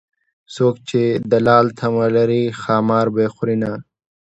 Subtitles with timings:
[0.55, 1.01] څوک چې
[1.31, 3.71] د لال تمه لري ښامار به يې خورینه